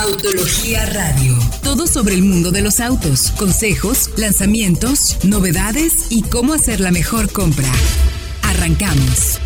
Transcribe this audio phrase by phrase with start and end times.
[0.00, 1.34] Autología Radio.
[1.64, 7.32] Todo sobre el mundo de los autos, consejos, lanzamientos, novedades y cómo hacer la mejor
[7.32, 7.66] compra.
[8.44, 9.40] Arrancamos.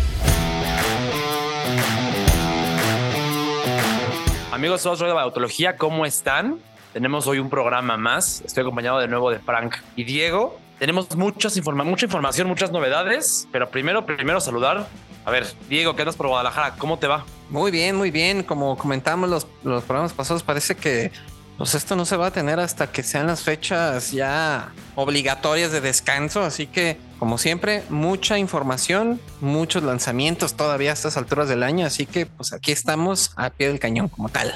[4.51, 6.59] Amigos, somos de Autología, ¿cómo están?
[6.93, 8.43] Tenemos hoy un programa más.
[8.45, 10.59] Estoy acompañado de nuevo de Frank y Diego.
[10.77, 14.87] Tenemos muchas informa mucha información, muchas novedades, pero primero, primero saludar.
[15.25, 16.75] A ver, Diego, ¿qué andas por Guadalajara?
[16.77, 17.25] ¿Cómo te va?
[17.49, 18.43] Muy bien, muy bien.
[18.43, 21.11] Como comentamos los, los programas pasados, parece que
[21.57, 25.81] pues esto no se va a tener hasta que sean las fechas ya obligatorias de
[25.81, 26.41] descanso.
[26.41, 31.85] Así que, como siempre, mucha información, muchos lanzamientos todavía a estas alturas del año.
[31.85, 34.53] Así que, pues aquí estamos a pie del cañón como tal.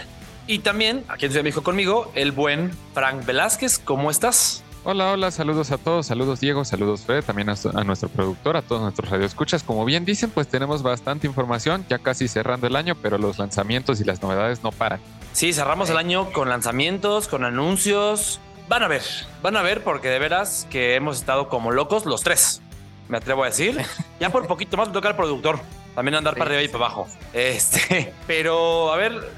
[0.48, 3.80] Y también, aquí en Ciudad de México conmigo, el buen Frank Velázquez.
[3.80, 4.64] ¿Cómo estás?
[4.90, 8.62] Hola, hola, saludos a todos, saludos Diego, saludos Fred, también a, a, nuestro productor, a
[8.62, 9.62] todos nuestros radioescuchas.
[9.62, 14.00] Como bien dicen, pues tenemos bastante información, ya casi cerrando el año, pero los lanzamientos
[14.00, 15.02] y las novedades no paran.
[15.34, 18.40] Sí, cerramos el año con lanzamientos, con anuncios.
[18.70, 19.02] Van a ver,
[19.44, 22.62] van a ver, porque de veras que hemos estado como locos los tres,
[23.10, 23.82] me atrevo a decir.
[24.22, 25.60] Ya por poquito más me toca el productor,
[25.96, 27.10] también andar para arriba y para abajo.
[27.34, 29.30] Este, pero a ver,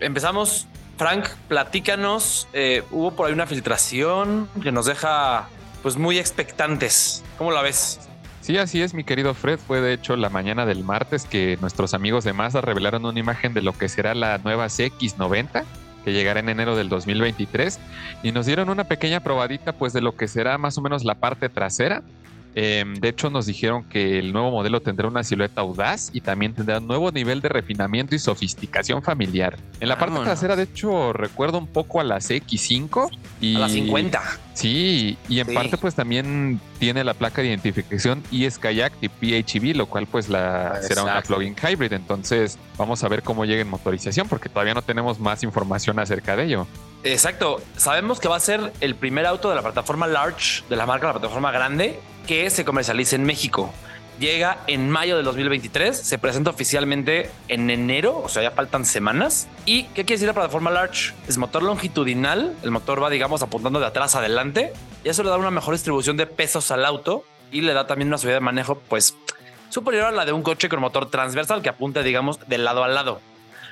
[0.00, 0.66] empezamos
[1.00, 2.46] Frank, platícanos.
[2.52, 5.48] Eh, hubo por ahí una filtración que nos deja
[5.82, 7.24] pues muy expectantes.
[7.38, 8.00] ¿Cómo la ves?
[8.42, 9.58] Sí, así es, mi querido Fred.
[9.58, 13.54] Fue de hecho la mañana del martes que nuestros amigos de Mazda revelaron una imagen
[13.54, 15.64] de lo que será la nueva CX90
[16.04, 17.78] que llegará en enero del 2023
[18.22, 21.14] y nos dieron una pequeña probadita pues de lo que será más o menos la
[21.14, 22.02] parte trasera
[22.54, 26.54] eh, de hecho, nos dijeron que el nuevo modelo tendrá una silueta audaz y también
[26.54, 29.56] tendrá un nuevo nivel de refinamiento y sofisticación familiar.
[29.78, 33.68] En la parte trasera, de hecho, recuerda un poco a las X5 y a la
[33.68, 34.22] 50.
[34.54, 35.54] Sí, y en sí.
[35.54, 40.82] parte, pues también tiene la placa de identificación e-Skyjack y PHEV, lo cual, pues, la
[40.82, 41.92] será una plug-in hybrid.
[41.92, 46.36] Entonces, vamos a ver cómo llega en motorización, porque todavía no tenemos más información acerca
[46.36, 46.66] de ello.
[47.04, 47.62] Exacto.
[47.76, 51.06] Sabemos que va a ser el primer auto de la plataforma Large, de la marca,
[51.06, 53.72] la plataforma grande, que se comercializa en México.
[54.18, 59.48] Llega en mayo del 2023, se presenta oficialmente en enero, o sea, ya faltan semanas.
[59.64, 61.14] ¿Y qué quiere decir la plataforma Large?
[61.26, 65.38] Es motor longitudinal, el motor va, digamos, apuntando de atrás adelante, y eso le da
[65.38, 68.78] una mejor distribución de pesos al auto y le da también una subida de manejo,
[68.90, 69.16] pues,
[69.70, 72.88] superior a la de un coche con motor transversal que apunta, digamos, de lado a
[72.88, 73.22] lado.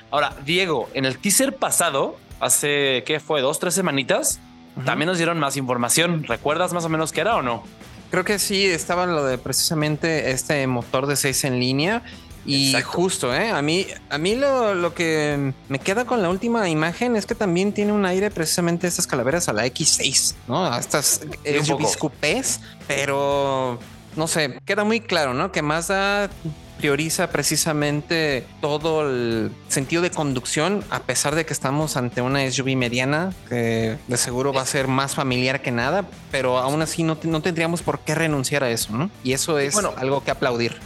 [0.09, 3.41] Ahora, Diego, en el teaser pasado, hace, ¿qué fue?
[3.41, 4.39] Dos, tres semanitas,
[4.75, 4.85] uh -huh.
[4.85, 6.23] también nos dieron más información.
[6.23, 7.63] ¿Recuerdas más o menos qué era o no?
[8.11, 12.03] Creo que sí, estaba lo de precisamente este motor de 6 en línea.
[12.45, 12.89] Y Exacto.
[12.89, 13.51] justo, ¿eh?
[13.51, 17.35] a mí, a mí lo, lo, que me queda con la última imagen es que
[17.35, 20.65] también tiene un aire precisamente estas calaveras a la X6, ¿no?
[20.65, 23.77] A estas SUVs coupés, pero
[24.15, 25.51] no sé, queda muy claro, ¿no?
[25.51, 26.29] Que Mazda
[26.79, 32.77] prioriza precisamente todo el sentido de conducción, a pesar de que estamos ante una SUV
[32.77, 37.17] mediana, que de seguro va a ser más familiar que nada, pero aún así no,
[37.23, 39.11] no tendríamos por qué renunciar a eso, ¿no?
[39.25, 40.77] Y eso es bueno, algo que aplaudir.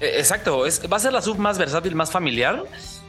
[0.00, 2.64] Exacto, es, va a ser la sub más versátil, más familiar.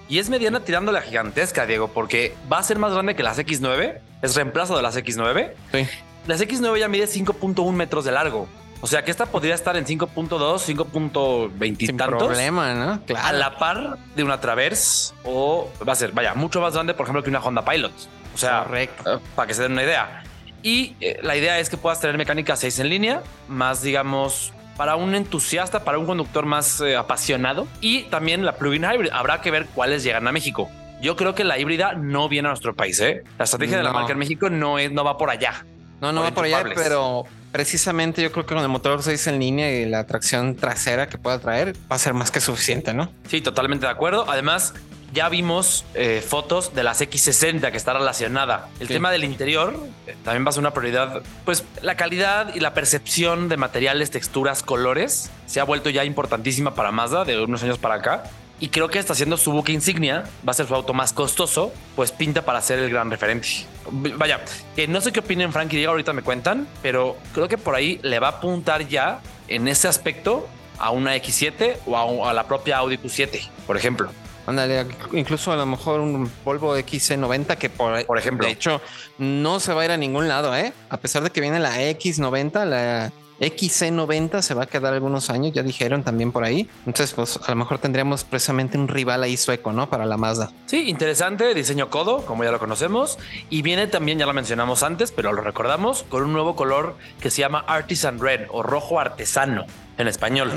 [0.08, 3.38] Y es mediana tirando la gigantesca, Diego, porque va a ser más grande que las
[3.38, 4.00] X9.
[4.22, 5.52] Es reemplazo de las X9.
[5.72, 5.88] Sí.
[6.28, 8.48] Las X9 ya mide 5.1 metros de largo.
[8.84, 12.22] O sea que esta podría estar en 5.2, 5.20 y tantos.
[12.22, 13.02] problema, ¿no?
[13.06, 13.26] Claro.
[13.26, 17.06] A la par de una Traverse o va a ser, vaya, mucho más grande, por
[17.06, 17.94] ejemplo, que una Honda Pilot.
[18.36, 19.22] O sea, Correcto.
[19.38, 20.24] para que se den una idea.
[20.64, 24.98] Y eh, la idea es que puedas tener mecánica 6 en línea, más, digamos, para
[24.98, 27.70] un entusiasta, para un conductor más eh, apasionado.
[27.80, 29.12] Y también la plug-in hybrid.
[29.14, 30.70] Habrá que ver cuáles llegan a México.
[31.02, 33.00] Yo creo que la híbrida no viene a nuestro país.
[33.00, 33.24] ¿eh?
[33.38, 33.84] La estrategia no.
[33.84, 35.66] de la marca en México no, es, no va por allá.
[36.02, 39.40] No, no va por allá, pero precisamente yo creo que con el motor 6 en
[39.40, 43.10] línea y la tracción trasera que pueda traer va a ser más que suficiente, ¿no?
[43.30, 44.26] Sí, totalmente de acuerdo.
[44.28, 44.74] Además,
[45.14, 48.70] ya vimos eh, fotos de las X60 que está relacionada.
[48.80, 48.94] El sí.
[48.94, 51.22] tema del interior eh, también va a ser una prioridad.
[51.46, 56.74] Pues la calidad y la percepción de materiales, texturas, colores se ha vuelto ya importantísima
[56.74, 58.24] para Mazda de unos años para acá.
[58.60, 61.74] Y creo que está siendo su buque insignia, va a ser su auto más costoso,
[61.96, 63.48] pues pinta para ser el gran referente.
[63.92, 64.42] Vaya,
[64.76, 67.76] que no sé qué opinen Frank y Diego, ahorita me cuentan, pero creo que por
[67.76, 70.48] ahí le va a apuntar ya en ese aspecto
[70.80, 74.10] a una X7 o a, a la propia Audi Q7, por ejemplo.
[74.46, 78.82] Ándale, incluso a lo mejor un Volvo XC90 que por, por ejemplo, de hecho,
[79.18, 80.74] no se va a ir a ningún lado, ¿eh?
[80.90, 85.54] A pesar de que viene la X90, la XC90 se va a quedar algunos años,
[85.54, 86.70] ya dijeron también por ahí.
[86.86, 89.90] Entonces, pues a lo mejor tendríamos precisamente un rival ahí sueco, ¿no?
[89.90, 90.52] Para la Mazda.
[90.66, 93.18] Sí, interesante, diseño codo, como ya lo conocemos.
[93.50, 97.30] Y viene también, ya lo mencionamos antes, pero lo recordamos, con un nuevo color que
[97.30, 99.66] se llama Artisan Red o rojo artesano
[99.98, 100.52] en español.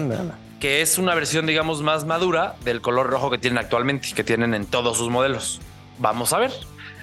[0.60, 4.54] Que es una versión, digamos, más madura del color rojo que tienen actualmente, que tienen
[4.54, 5.60] en todos sus modelos.
[5.98, 6.52] Vamos a ver.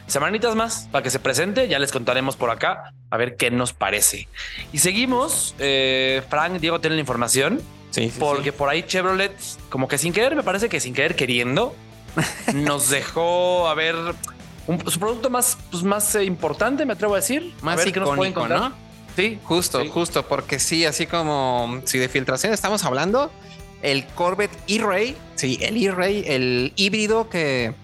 [0.07, 1.67] semanitas más para que se presente.
[1.67, 4.27] Ya les contaremos por acá a ver qué nos parece.
[4.71, 5.53] Y seguimos.
[5.59, 7.61] Eh, Frank, Diego tienen la información.
[7.91, 9.37] Sí, porque por ahí Chevrolet,
[9.69, 11.75] como que sin querer, me parece que sin querer queriendo,
[12.55, 13.95] nos dejó a ver
[14.87, 17.53] su producto más, pues, más eh, importante, me atrevo a decir.
[17.61, 18.73] Más a icónico, ¿no?
[19.15, 23.31] Sí, justo, justo, porque sí, así como si de filtración estamos hablando,
[23.83, 27.75] el Corvette E-Ray, sí, el E-Ray, el híbrido que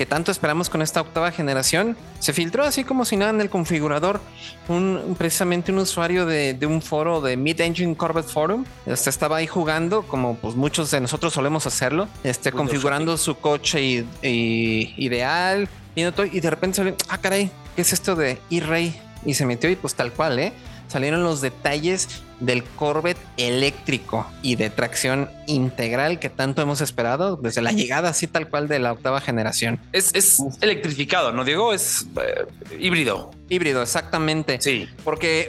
[0.00, 3.50] que tanto esperamos con esta octava generación, se filtró así como si nada en el
[3.50, 4.22] configurador.
[4.66, 9.46] Un, precisamente un usuario de, un foro de Mid Engine Corvette Forum este, estaba ahí
[9.46, 16.40] jugando, como pues muchos de nosotros solemos hacerlo, este, configurando su coche ideal, y, y
[16.40, 18.98] de repente salió, ah, caray, ¿qué es esto de E-Ray?
[19.26, 20.54] Y se metió y pues tal cual, ¿eh?
[20.88, 22.08] salieron los detalles
[22.40, 28.26] del Corvette eléctrico y de tracción integral que tanto hemos esperado desde la llegada así
[28.26, 29.78] tal cual de la octava generación.
[29.92, 31.72] Es, electrificado, ¿no, Diego?
[31.72, 32.46] Es eh,
[32.78, 33.30] híbrido.
[33.48, 34.60] Híbrido, exactamente.
[34.60, 34.88] Sí.
[35.04, 35.48] Porque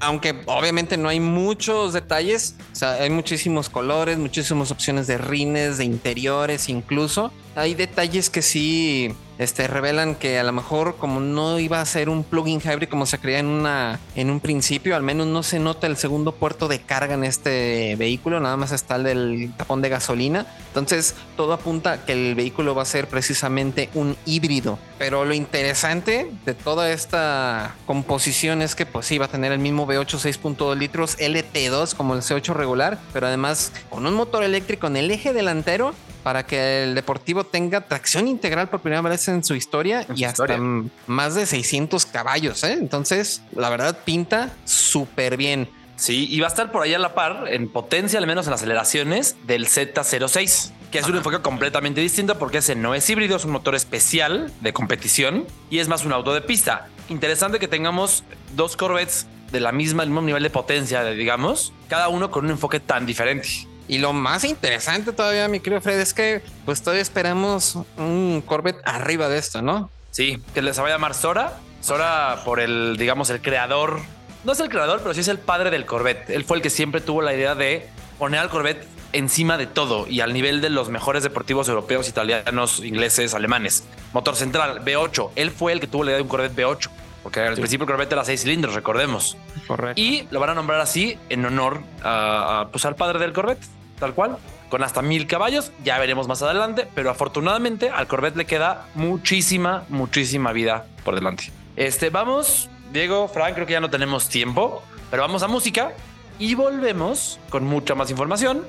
[0.00, 5.78] aunque obviamente no hay muchos detalles, o sea, hay muchísimos colores, muchísimas opciones de rines,
[5.78, 7.32] de interiores incluso.
[7.54, 12.08] Hay detalles que sí este, revelan que a lo mejor como no iba a ser
[12.08, 15.96] un plugin hybrid como se creía en, un principio, al menos no se nota el
[15.96, 20.46] segundo puerto de carga en este vehículo, nada más está el del tapón de gasolina.
[20.68, 24.78] Entonces todo apunta que el vehículo va a ser precisamente un híbrido.
[24.98, 29.58] Pero lo interesante de toda esta composición es que pues sí va a tener el
[29.58, 34.86] mismo V8 6.2 litros LT2 como el C8 regular, pero además con un motor eléctrico
[34.86, 39.44] en el eje delantero para que el Deportivo tenga tracción integral por primera vez en
[39.44, 40.58] su historia y hasta
[41.06, 42.64] más de 600 caballos.
[42.64, 42.72] ¿eh?
[42.72, 45.68] Entonces, la verdad, pinta súper bien.
[45.96, 48.54] Sí, y va a estar por ahí a la par, en potencia, al menos en
[48.54, 53.44] aceleraciones, del Z06, que es un enfoque completamente distinto porque ese no es híbrido, es
[53.44, 56.88] un motor especial de competición y es más un auto de pista.
[57.10, 58.24] Interesante que tengamos
[58.56, 62.52] dos Corvettes de la misma, el mismo nivel de potencia, digamos, cada uno con un
[62.52, 63.68] enfoque tan diferente.
[63.86, 68.80] Y lo más interesante todavía, mi querido Fred, es que pues todavía esperamos un Corvette
[68.84, 69.90] arriba de esto, ¿no?
[70.10, 71.58] Sí, que les va a llamar Sora.
[71.80, 74.00] Sora por el, digamos, el creador.
[74.44, 76.30] No es el creador, pero sí es el padre del Corvette.
[76.30, 77.88] Él fue el que siempre tuvo la idea de
[78.18, 82.80] poner al Corvette encima de todo y al nivel de los mejores deportivos europeos, italianos,
[82.80, 83.84] ingleses, alemanes.
[84.12, 85.30] Motor central, V8.
[85.36, 86.90] Él fue el que tuvo la idea de un Corvette V8.
[87.24, 89.38] Porque al principio el Corvette era seis cilindros, recordemos.
[89.66, 90.00] Correcto.
[90.00, 93.64] Y lo van a nombrar así en honor a, pues, al padre del Corvette,
[93.98, 94.36] tal cual,
[94.68, 95.72] con hasta mil caballos.
[95.82, 101.50] Ya veremos más adelante, pero afortunadamente al Corvette le queda muchísima, muchísima vida por delante.
[101.76, 105.92] Este, vamos, Diego, Frank, creo que ya no tenemos tiempo, pero vamos a música
[106.38, 108.64] y volvemos con mucha más información.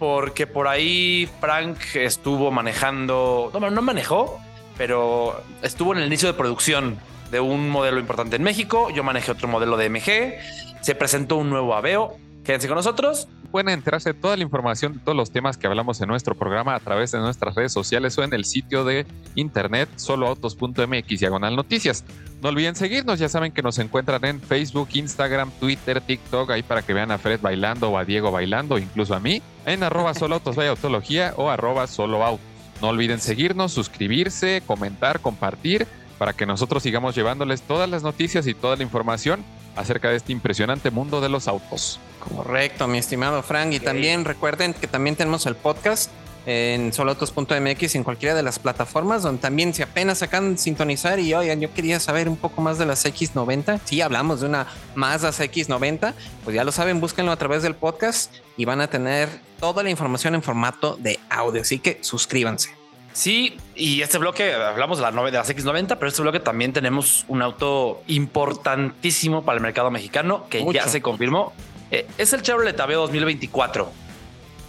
[0.00, 4.40] Porque por ahí Frank estuvo manejando, no, no manejó,
[4.76, 6.98] pero estuvo en el inicio de producción
[7.32, 8.90] de un modelo importante en México.
[8.90, 10.82] Yo manejé otro modelo de MG.
[10.82, 12.16] Se presentó un nuevo Aveo.
[12.44, 13.26] Quédense con nosotros.
[13.50, 16.80] Pueden enterarse toda la información de todos los temas que hablamos en nuestro programa a
[16.80, 22.04] través de nuestras redes sociales o en el sitio de internet soloautos.mx diagonal noticias.
[22.42, 26.82] No olviden seguirnos, ya saben que nos encuentran en Facebook, Instagram, Twitter, TikTok, ahí para
[26.82, 30.58] que vean a Fred bailando o a Diego bailando, incluso a mí, en arroba soloautos
[30.58, 32.46] autología o arroba soloautos.
[32.80, 35.86] No olviden seguirnos, suscribirse, comentar, compartir
[36.22, 39.44] para que nosotros sigamos llevándoles todas las noticias y toda la información
[39.74, 41.98] acerca de este impresionante mundo de los autos.
[42.20, 43.72] Correcto, mi estimado Frank.
[43.72, 46.12] Y también recuerden que también tenemos el podcast
[46.46, 51.34] en soloautos.mx en cualquiera de las plataformas donde también si apenas acaban de sintonizar y
[51.34, 55.30] oigan yo quería saber un poco más de las X90 si hablamos de una Mazda
[55.30, 59.82] X90 pues ya lo saben búsquenlo a través del podcast y van a tener toda
[59.82, 61.62] la información en formato de audio.
[61.62, 62.70] Así que suscríbanse.
[63.12, 67.24] Sí, y este bloque, hablamos de, la de las X90, pero este bloque también tenemos
[67.28, 71.52] un auto importantísimo para el mercado mexicano que ya se confirmó.
[71.90, 73.90] Eh, es el Chevrolet Aveo 2024.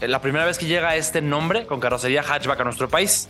[0.02, 3.30] Eh, la primera vez que llega este nombre con carrocería hatchback a nuestro país.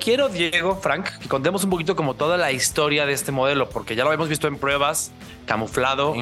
[0.00, 3.94] Quiero, Diego, Frank, que contemos un poquito como toda la historia de este modelo, porque
[3.94, 5.12] ya lo hemos visto en pruebas,
[5.46, 6.14] camuflado.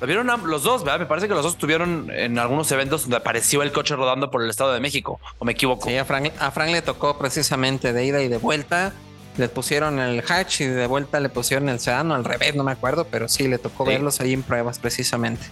[0.00, 1.00] Lo vieron los dos, ¿verdad?
[1.00, 4.42] Me parece que los dos estuvieron en algunos eventos donde apareció el coche rodando por
[4.42, 5.88] el Estado de México, o me equivoco.
[5.88, 8.92] Sí, a Frank, a Frank le tocó precisamente de ida y de vuelta.
[9.36, 12.72] Le pusieron el hatch y de vuelta le pusieron el sedano al revés, no me
[12.72, 15.46] acuerdo, pero sí le tocó verlos ahí en pruebas precisamente.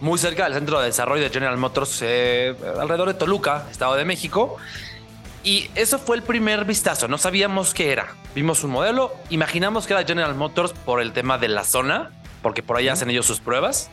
[0.00, 4.04] Muy cerca del centro de desarrollo de General Motors, eh, alrededor de Toluca, Estado de
[4.04, 4.56] México.
[5.44, 8.08] Y eso fue el primer vistazo, no sabíamos qué era.
[8.34, 12.10] Vimos un modelo, imaginamos que era General Motors por el tema de la zona,
[12.42, 13.90] porque por ahí hacen ellos sus pruebas.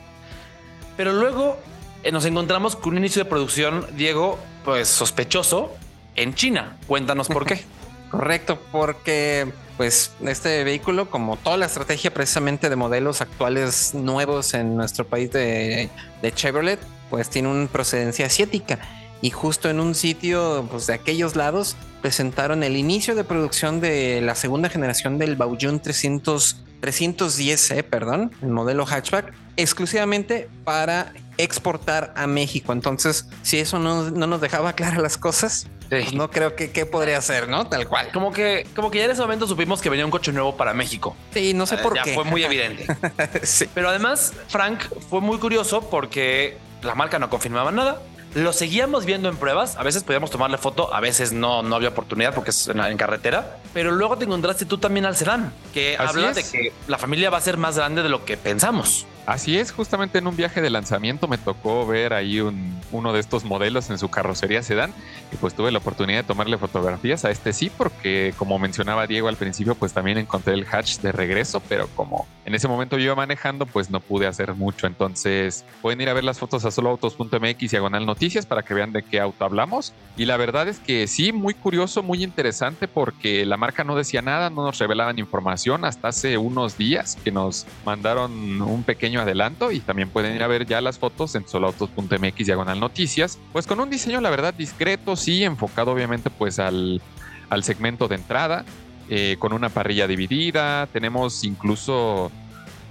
[0.98, 1.58] Pero luego
[2.04, 5.76] eh, nos encontramos con un inicio de producción, Diego, pues sospechoso,
[6.16, 6.78] en China.
[6.88, 7.64] Cuéntanos por qué.
[8.12, 14.78] Correcto, porque pues este vehículo, como toda la estrategia precisamente de modelos actuales nuevos en
[14.78, 15.90] nuestro país de,
[16.22, 18.80] de Chevrolet, pues tiene una procedencia asiática.
[19.22, 24.22] Y justo en un sitio pues, de aquellos lados presentaron el inicio de producción de
[24.22, 32.28] la segunda generación del Baojun 300, 310C, perdón, el modelo hatchback, exclusivamente para exportar a
[32.28, 32.74] México.
[32.74, 37.22] Entonces, si eso no, nos dejaba claras las cosas, pues no creo que qué podría
[37.22, 37.68] ser, ¿no?
[37.68, 38.12] Tal cual.
[38.12, 40.74] Como que, como que ya en ese momento supimos que venía un coche nuevo para
[40.74, 41.16] México.
[41.34, 42.14] Sí, no sé eh, por ya qué.
[42.14, 42.86] Fue muy evidente.
[43.44, 43.68] sí.
[43.74, 48.02] Pero además, Frank fue muy curioso porque la marca no confirmaba nada.
[48.36, 49.78] Lo seguíamos viendo en pruebas.
[49.78, 53.60] A veces podíamos tomarle foto, a veces no, no había oportunidad porque es en, carretera.
[53.74, 57.38] Pero luego te encontraste tú también al sedán, que habla de que la familia va
[57.38, 59.08] a ser más grande de lo que pensamos.
[59.26, 63.20] Así es, justamente en un viaje de lanzamiento me tocó ver ahí un, uno de
[63.20, 64.94] estos modelos en su carrocería sedán
[65.32, 69.28] y pues tuve la oportunidad de tomarle fotografías a este sí porque como mencionaba Diego
[69.28, 73.06] al principio pues también encontré el hatch de regreso pero como en ese momento yo
[73.06, 74.88] iba manejando pues no pude hacer mucho.
[74.88, 79.04] Entonces pueden ir a ver las fotos a soloautos.mx diagonal noticias para que vean de
[79.04, 79.94] qué auto hablamos.
[80.16, 84.22] Y la verdad es que sí, muy curioso, muy interesante porque la marca no decía
[84.22, 89.72] nada, no nos revelaban información hasta hace unos días que nos mandaron un pequeño adelanto
[89.72, 93.80] y también pueden ir a ver ya las fotos en soloautos.mx diagonal noticias, pues con
[93.80, 97.02] un diseño la verdad discreto, sí, enfocado obviamente pues al,
[97.50, 98.66] al segmento de entrada,
[99.10, 102.32] eh, con una parrilla dividida, tenemos incluso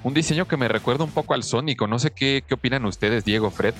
[0.03, 3.25] un diseño que me recuerda un poco al Sónico, no sé qué, qué opinan ustedes,
[3.25, 3.75] Diego, Fred.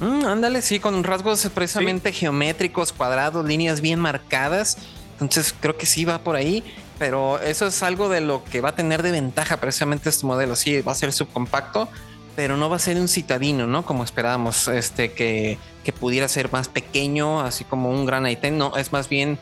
[0.00, 4.78] Mm, ándale, sí, con rasgos precisamente geométricos, cuadrados, líneas bien marcadas.
[5.20, 6.64] Entonces creo que sí va por ahí
[7.04, 10.56] pero eso es algo de lo que va a tener de ventaja precisamente este modelo.
[10.56, 11.86] Sí, va a ser subcompacto,
[12.34, 13.84] pero no va a ser un citadino, ¿no?
[13.84, 15.58] Como esperábamos, este, que,
[16.00, 18.56] pudiera ser más pequeño, así como un gran item.
[18.56, 19.38] No, es más bien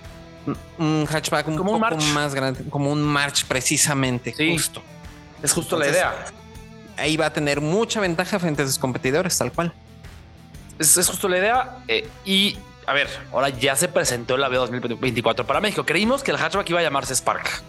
[0.76, 4.34] un hatchback un poco más grande, como un March precisamente.
[4.36, 4.82] Justo.
[5.40, 6.12] Es justo la idea.
[6.96, 9.72] Ahí va a tener mucha ventaja frente a sus competidores, tal cual.
[10.80, 11.84] Es, justo la idea.
[11.86, 15.84] Eh, y a ver, ahora ya se presentó la B 2024 para México.
[15.84, 17.62] Creímos que el hatchback iba a llamarse Spark.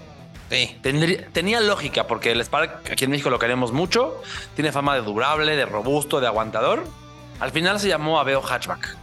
[0.50, 0.78] Sí.
[1.32, 4.22] tenía lógica porque el Spark aquí en México lo queremos mucho.
[4.56, 6.86] Tiene fama de durable, de robusto, de aguantador.
[7.40, 8.96] Al final se llamó Aveo Hatchback.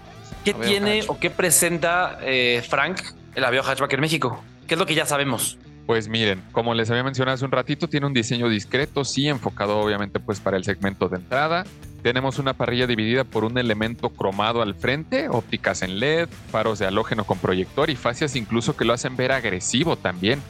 [0.44, 3.00] ¿Qué tiene o qué presenta eh, Frank
[3.34, 4.42] el Aveo Hatchback en México?
[4.66, 5.58] ¿Qué es lo que ya sabemos?
[5.90, 9.80] Pues miren, como les había mencionado hace un ratito, tiene un diseño discreto, sí, enfocado
[9.80, 11.64] obviamente pues para el segmento de entrada.
[12.04, 16.86] Tenemos una parrilla dividida por un elemento cromado al frente, ópticas en LED, faros de
[16.86, 20.40] halógeno con proyector y fascias incluso que lo hacen ver agresivo también.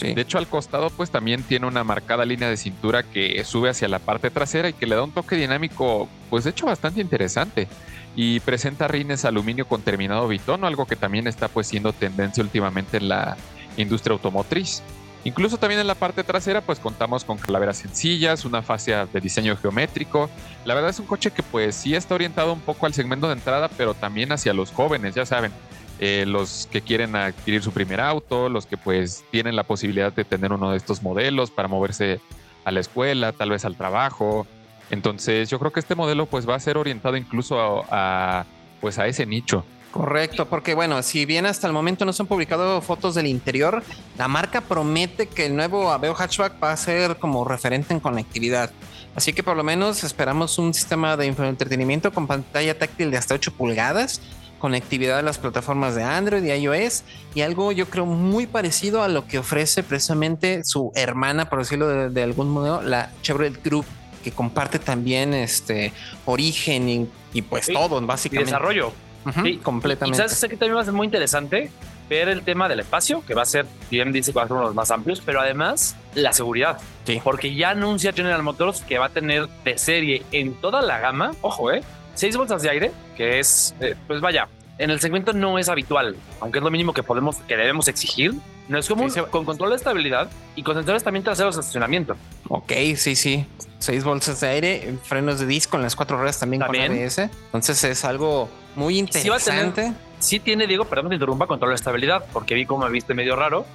[0.00, 3.88] De hecho, al costado pues también tiene una marcada línea de cintura que sube hacia
[3.88, 7.68] la parte trasera y que le da un toque dinámico pues de hecho bastante interesante.
[8.14, 12.96] Y presenta rines aluminio con terminado bitono, algo que también está pues siendo tendencia últimamente
[12.96, 13.36] en la
[13.76, 14.82] industria automotriz.
[15.24, 19.56] Incluso también en la parte trasera pues contamos con calaveras sencillas, una fascia de diseño
[19.56, 20.30] geométrico.
[20.64, 23.32] La verdad es un coche que pues sí está orientado un poco al segmento de
[23.32, 25.50] entrada, pero también hacia los jóvenes, ya saben,
[25.98, 30.24] eh, los que quieren adquirir su primer auto, los que pues tienen la posibilidad de
[30.24, 32.20] tener uno de estos modelos para moverse
[32.64, 34.46] a la escuela, tal vez al trabajo.
[34.90, 38.46] Entonces yo creo que este modelo pues va a ser orientado incluso a
[38.80, 39.64] pues a ese nicho.
[39.96, 43.82] Correcto, porque bueno, si bien hasta el momento no se han publicado fotos del interior,
[44.18, 48.70] la marca promete que el nuevo Aveo Hatchback va a ser como referente en conectividad.
[49.14, 53.36] Así que por lo menos esperamos un sistema de entretenimiento con pantalla táctil de hasta
[53.36, 54.20] 8 pulgadas,
[54.58, 57.02] conectividad a las plataformas de Android y iOS
[57.34, 62.10] y algo yo creo muy parecido a lo que ofrece precisamente su hermana, por decirlo
[62.10, 63.86] de, algún modo, la Chevrolet Group
[64.22, 65.94] que comparte también este
[66.26, 68.50] origen y, pues todo, básicamente.
[68.50, 69.05] Y desarrollo
[69.42, 70.16] sí, completamente.
[70.16, 71.70] Y sabes que también va a ser muy interesante
[72.08, 74.52] ver el tema del espacio, que va a ser, bien dice que va a ser
[74.52, 76.78] uno de los más amplios, pero además la seguridad.
[77.04, 77.20] Sí.
[77.22, 81.32] Porque ya anuncia General Motors que va a tener de serie en toda la gama,
[81.40, 81.82] ojo, eh,
[82.14, 86.16] seis bolsas de aire, que es, eh, pues vaya, en el segmento no es habitual,
[86.40, 88.34] aunque es lo mínimo que podemos, que debemos exigir.
[88.68, 92.16] No es común, con control de estabilidad y con sensores también traseros de estacionamiento.
[92.48, 93.46] Ok, sí, sí.
[93.78, 96.88] Seis bolsas de aire, frenos de disco en las cuatro ruedas también, ¿También?
[96.88, 97.18] con ABS.
[97.46, 99.92] Entonces es algo muy interesante.
[100.18, 103.36] Sí, tiene, Diego, perdón te interrumpa, control de estabilidad, porque vi como me viste medio
[103.36, 103.66] raro.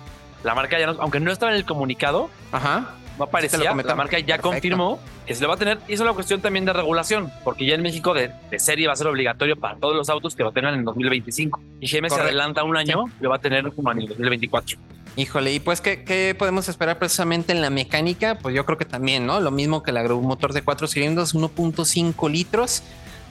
[0.44, 2.96] La marca ya no, aunque no estaba en el comunicado, Ajá.
[3.18, 5.78] no aparecía, la marca ya confirmó que se lo va a tener.
[5.88, 8.94] Y eso es una cuestión también de regulación, porque ya en México de, serie va
[8.94, 11.62] a ser obligatorio para todos los autos que lo tengan en 2025.
[11.80, 14.78] Y GM se adelanta un año, lo va a tener como en el 2024.
[15.18, 18.36] Híjole, y pues, ¿qué, podemos esperar precisamente en la mecánica?
[18.36, 19.40] Pues yo creo que también, ¿no?
[19.42, 22.82] Lo mismo que el motor de cuatro cilindros, 1.5 litros,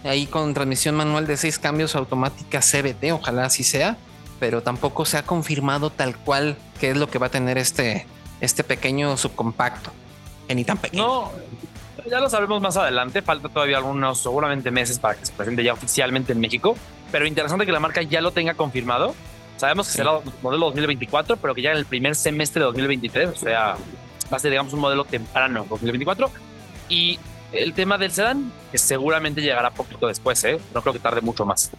[0.04, 3.97] ahí con transmisión manual de seis cambios automática CBT, ojalá así sea,
[4.38, 8.07] pero tampoco se ha confirmado tal cual qué es lo que va a tener este,
[8.40, 9.92] este pequeño subcompacto,
[10.49, 11.02] que ni tan pequeño.
[11.02, 11.33] No,
[12.09, 13.23] ya lo sabemos más adelante.
[13.23, 16.76] Falta todavía algunos, seguramente meses para que se presente ya oficialmente en México.
[17.12, 19.14] Pero interesante que la marca ya lo tenga confirmado.
[19.57, 23.37] Sabemos que será modelo 2024, pero que ya en el primer semestre de 2023, o
[23.37, 23.76] sea,
[24.33, 26.30] va a ser, digamos, un modelo temprano 2024.
[26.88, 27.19] Y
[27.52, 30.59] el tema del sedán, que seguramente llegará poquito después, ¿eh?
[30.75, 31.71] No creo que tarde mucho más.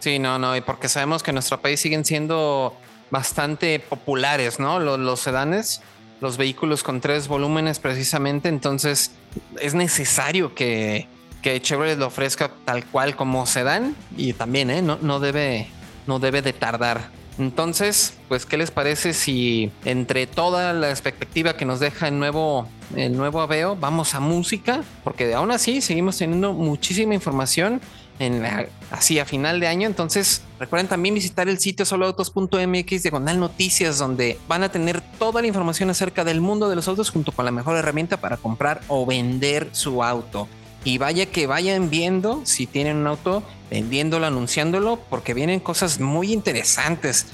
[0.00, 2.76] Sí, no, no, y porque sabemos que en nuestro país siguen siendo
[3.10, 4.78] bastante populares, ¿no?
[4.78, 5.80] Los, sedanes,
[6.20, 9.12] los vehículos con tres volúmenes precisamente, entonces
[9.60, 11.08] es necesario que,
[11.42, 14.82] que Chevrolet lo ofrezca tal cual como sedán y también, ¿eh?
[14.82, 15.68] No, no, debe,
[16.06, 17.10] no debe de tardar.
[17.38, 22.68] Entonces, pues, ¿qué les parece si entre toda la expectativa que nos deja el nuevo,
[22.96, 24.82] el nuevo Aveo, vamos a música?
[25.04, 27.80] Porque aún así seguimos teniendo muchísima información
[28.18, 28.44] en
[28.90, 29.86] así a final de año.
[29.86, 35.46] Entonces, recuerden también visitar el sitio soloautos.mx diagonal noticias, donde van a tener toda la
[35.46, 39.06] información acerca del mundo de los autos junto con la mejor herramienta para comprar o
[39.06, 40.48] vender su auto.
[40.84, 46.32] Y vaya que vayan viendo si tienen un auto, vendiéndolo, anunciándolo, porque vienen cosas muy
[46.32, 47.26] interesantes.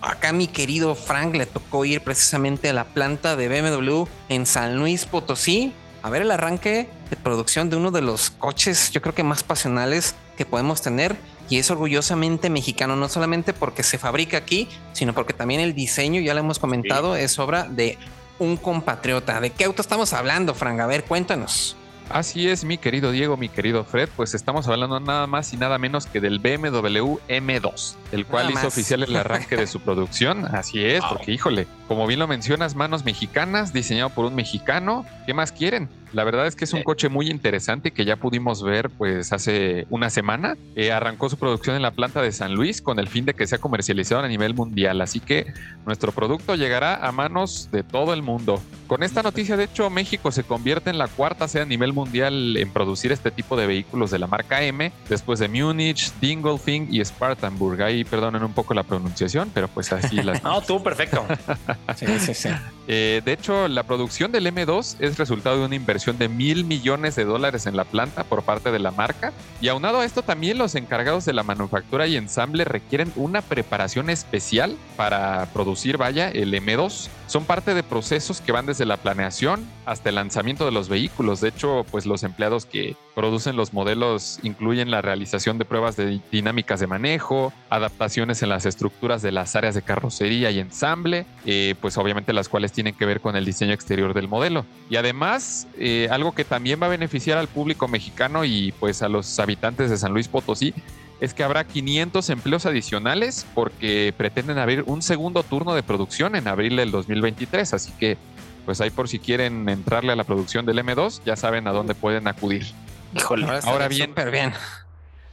[0.00, 4.78] Acá mi querido Frank le tocó ir precisamente a la planta de BMW en San
[4.78, 9.14] Luis Potosí a ver el arranque de producción de uno de los coches, yo creo
[9.14, 11.16] que más pasionales que podemos tener.
[11.48, 16.20] Y es orgullosamente mexicano, no solamente porque se fabrica aquí, sino porque también el diseño,
[16.20, 17.98] ya lo hemos comentado, es obra de
[18.38, 19.40] un compatriota.
[19.40, 20.80] ¿De qué auto estamos hablando, Frank?
[20.80, 21.76] A ver, cuéntanos.
[22.12, 25.78] Así es, mi querido Diego, mi querido Fred, pues estamos hablando nada más y nada
[25.78, 30.44] menos que del BMW M2, el cual hizo oficial el arranque de su producción.
[30.54, 35.32] Así es, porque híjole, como bien lo mencionas, manos mexicanas, diseñado por un mexicano, ¿qué
[35.32, 35.88] más quieren?
[36.12, 39.86] La verdad es que es un coche muy interesante que ya pudimos ver pues hace
[39.88, 40.56] una semana.
[40.76, 43.46] Eh, arrancó su producción en la planta de San Luis con el fin de que
[43.46, 45.00] sea comercializado a nivel mundial.
[45.00, 45.52] Así que
[45.86, 48.60] nuestro producto llegará a manos de todo el mundo.
[48.86, 52.58] Con esta noticia, de hecho, México se convierte en la cuarta sede a nivel mundial
[52.58, 57.02] en producir este tipo de vehículos de la marca M, después de Múnich, Dingolfing y
[57.02, 57.80] Spartanburg.
[57.82, 60.42] Ahí perdonen un poco la pronunciación, pero pues así las...
[60.44, 61.24] no, tú, perfecto.
[61.96, 62.48] sí, sí, sí.
[62.86, 67.14] Eh, de hecho, la producción del M2 es resultado de una inversión de mil millones
[67.14, 69.32] de dólares en la planta por parte de la marca.
[69.60, 74.10] Y aunado a esto, también los encargados de la manufactura y ensamble requieren una preparación
[74.10, 77.08] especial para producir, vaya, el M2.
[77.26, 81.40] Son parte de procesos que van desde la planeación hasta el lanzamiento de los vehículos.
[81.40, 86.20] De hecho, pues los empleados que producen los modelos incluyen la realización de pruebas de
[86.30, 91.74] dinámicas de manejo, adaptaciones en las estructuras de las áreas de carrocería y ensamble, eh,
[91.80, 94.66] pues obviamente las cuales tienen que ver con el diseño exterior del modelo.
[94.90, 99.08] Y además, eh, algo que también va a beneficiar al público mexicano y pues a
[99.08, 100.74] los habitantes de San Luis Potosí
[101.20, 106.48] es que habrá 500 empleos adicionales porque pretenden abrir un segundo turno de producción en
[106.48, 107.74] abril del 2023.
[107.74, 108.16] Así que,
[108.64, 111.94] pues ahí por si quieren entrarle a la producción del M2, ya saben a dónde
[111.94, 112.66] pueden acudir.
[113.14, 114.10] Híjole, ahora bien.
[114.10, 114.52] Súper bien.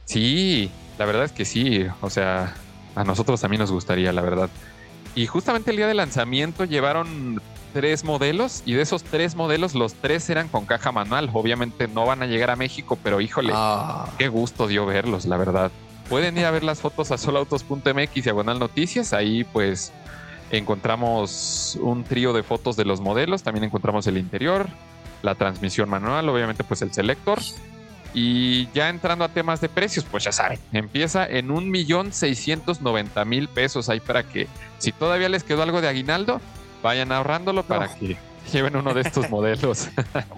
[0.04, 1.84] Sí, la verdad es que sí.
[2.02, 2.54] O sea,
[2.94, 4.50] a nosotros también nos gustaría, la verdad.
[5.16, 7.42] Y justamente el día de lanzamiento llevaron
[7.72, 11.30] tres modelos y de esos tres modelos los tres eran con caja manual.
[11.32, 14.08] Obviamente no van a llegar a México, pero híjole, ah.
[14.18, 15.70] qué gusto dio verlos, la verdad.
[16.08, 19.12] Pueden ir a ver las fotos a solautos.mx diagonal noticias.
[19.12, 19.92] Ahí pues
[20.50, 23.42] encontramos un trío de fotos de los modelos.
[23.42, 24.68] También encontramos el interior,
[25.22, 27.38] la transmisión manual, obviamente pues el selector.
[28.12, 32.80] Y ya entrando a temas de precios, pues ya saben, empieza en un millón seiscientos
[32.80, 36.40] noventa mil pesos ahí para que si todavía les quedó algo de aguinaldo,
[36.82, 38.16] vayan ahorrándolo para que
[38.52, 39.88] lleven uno de estos modelos.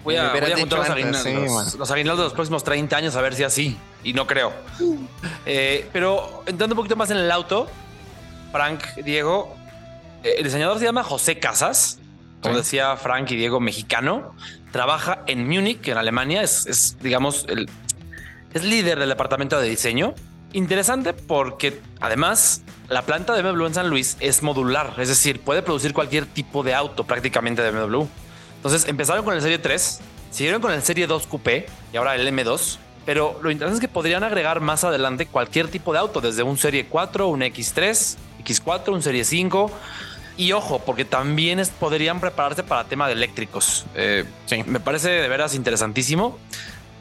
[0.05, 3.45] Voy a, juntar los aguinaldos, los, aguinaldos de los próximos 30 años a ver si
[3.45, 4.53] así, y no creo.
[5.45, 7.69] Eh, pero entrando un poquito más en el auto,
[8.53, 9.57] Frank, Diego,
[10.23, 11.99] eh, el diseñador se llama José Casas,
[12.41, 14.37] como decía Frank y Diego, mexicano,
[14.71, 17.69] trabaja en Múnich, en Alemania, es, es digamos, el,
[18.55, 20.15] es líder del departamento de diseño.
[20.53, 25.63] Interesante porque además la planta de BMW en San Luis es modular, es decir, puede
[25.63, 28.05] producir cualquier tipo de auto prácticamente de BMW.
[28.57, 32.29] Entonces empezaron con el Serie 3, siguieron con el Serie 2 Coupé y ahora el
[32.29, 32.79] M2.
[33.05, 36.57] Pero lo interesante es que podrían agregar más adelante cualquier tipo de auto, desde un
[36.57, 39.71] Serie 4, un X3, X4, un Serie 5.
[40.37, 43.85] Y ojo, porque también podrían prepararse para tema de eléctricos.
[43.95, 44.63] Eh, sí.
[44.67, 46.39] Me parece de veras interesantísimo.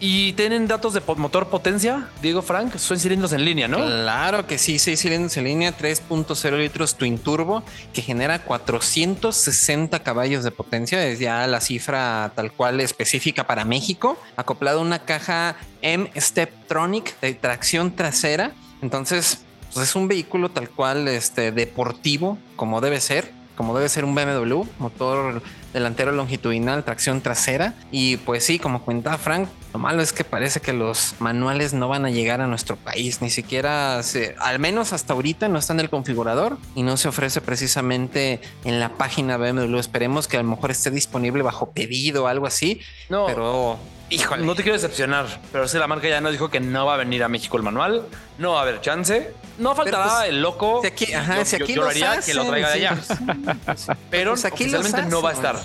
[0.04, 2.76] ¿Y tienen datos de motor potencia, Diego Frank?
[2.78, 3.78] Son cilindros en línea, ¿no?
[3.78, 7.62] Claro que sí, seis cilindros en línea, 3.0 litros twin turbo,
[7.94, 14.18] que genera 460 caballos de potencia, es ya la cifra tal cual específica para México,
[14.38, 18.54] acoplado a una caja M Steptronic de tracción trasera.
[18.82, 24.06] Entonces, pues es un vehículo tal cual este, deportivo, como debe ser como debe ser
[24.06, 27.74] un BMW, motor delantero longitudinal, tracción trasera.
[27.92, 31.88] Y pues sí, como cuenta Frank, lo malo es que parece que los manuales no
[31.88, 35.74] van a llegar a nuestro país, ni siquiera, se, al menos hasta ahorita no está
[35.74, 39.78] en el configurador y no se ofrece precisamente en la página BMW.
[39.78, 42.82] Esperemos que a lo mejor esté disponible bajo pedido o algo así.
[43.10, 43.80] No, pero
[44.12, 44.46] Híjole.
[44.46, 46.98] No te quiero decepcionar, pero si la marca ya nos dijo que no va a
[46.98, 48.06] venir a México el manual,
[48.38, 49.34] no va a haber chance.
[49.58, 50.82] No faltará pues, el loco.
[50.82, 52.98] Si aquí, ajá, si aquí lo haría que lo traiga de allá.
[54.10, 55.61] pero pues aquí oficialmente no va a estar.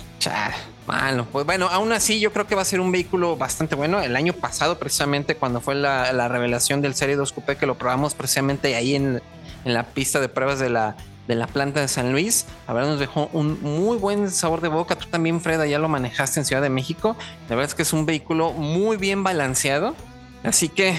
[0.85, 1.27] Malo.
[1.31, 4.01] Pues bueno, aún así yo creo que va a ser un vehículo bastante bueno.
[4.01, 7.77] El año pasado, precisamente cuando fue la, la revelación del Serie 2 Coupé, que lo
[7.77, 9.21] probamos precisamente ahí en,
[9.65, 10.95] en la pista de pruebas de la
[11.27, 12.45] de la planta de San Luis.
[12.67, 14.95] La verdad nos dejó un muy buen sabor de boca.
[14.95, 17.17] Tú también, Freda, ya lo manejaste en Ciudad de México.
[17.49, 19.95] La verdad es que es un vehículo muy bien balanceado.
[20.43, 20.97] Así que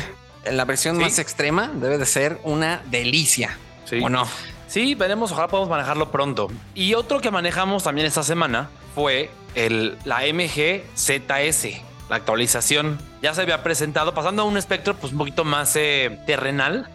[0.51, 3.57] la versión más extrema debe de ser una delicia.
[3.87, 4.01] Sí.
[4.03, 4.27] ¿O no?
[4.69, 5.33] Sí, veremos.
[5.33, 6.49] Ojalá podamos manejarlo pronto.
[6.75, 13.35] Y otro que manejamos también esta semana fue el, la MG ZS la actualización ya
[13.35, 16.89] se había presentado, pasando a un espectro pues un poquito más eh, terrenal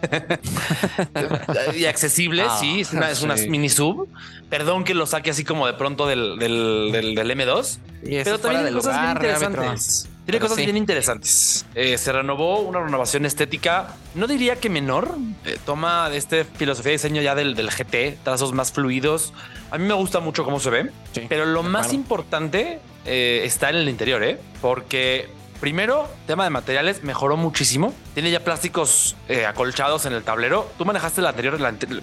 [1.76, 2.44] y accesible.
[2.58, 4.08] sí, es una, es una, mini sub.
[4.50, 7.78] Perdón que lo saque así como de pronto del, del, del, M2.
[8.24, 10.08] pero también tiene cosas bien interesantes.
[10.24, 11.66] Tiene cosas bien interesantes.
[11.74, 15.16] se renovó una renovación estética, no diría que menor.
[15.44, 19.32] Eh, toma este filosofía de diseño ya del, del GT, trazos más fluidos.
[19.70, 20.90] A mí me gusta mucho cómo se ve,
[21.28, 24.38] pero lo más importante eh, está en el interior, ¿eh?
[24.60, 25.28] Porque
[25.60, 27.94] Primero, tema de materiales, mejoró muchísimo.
[28.12, 30.70] Tiene ya plásticos eh, acolchados en el tablero.
[30.76, 31.58] Tú manejaste el anterior,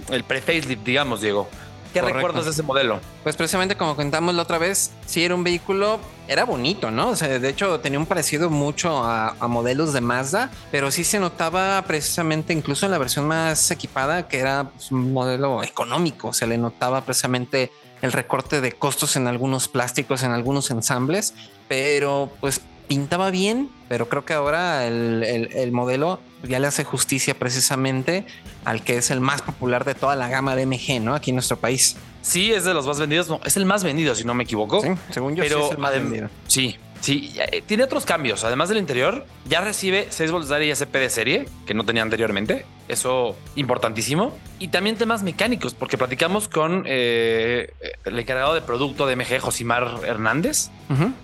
[0.10, 1.48] el pre-facelift, digamos, Diego.
[1.94, 3.00] ¿Qué recuerdas de ese modelo?
[3.24, 7.10] Pues precisamente como contamos la otra vez, sí era un vehículo, era bonito, ¿no?
[7.10, 11.20] O sea, de hecho tenía un parecido mucho a, modelos de Mazda, pero sí se
[11.20, 16.48] notaba precisamente incluso en la versión más equipada que era pues, un modelo económico, se
[16.48, 21.34] le notaba precisamente el recorte de costos en algunos plásticos, en algunos ensambles,
[21.68, 28.26] pero pues pintaba bien, pero creo que ahora el, modelo ya le hace justicia precisamente
[28.66, 31.16] al que es el más popular de toda la gama de MG, ¿no?
[31.16, 31.98] Aquí en nuestro país.
[32.22, 33.30] Sí, es de los más vendidos.
[33.30, 34.82] No, es el más vendido, si no me equivoco.
[34.82, 36.30] Sí, según yo, pero, sí es el más vendido.
[36.48, 38.44] Sí, Sí, eh, tiene otros cambios.
[38.44, 42.04] Además del interior, ya recibe 6 volts de aire SP de serie, que no tenía
[42.04, 42.66] anteriormente.
[42.88, 44.38] Eso importantísimo.
[44.60, 47.74] Y también temas mecánicos, porque platicamos con eh,
[48.06, 50.70] el encargado de producto de MG, Josimar Hernández,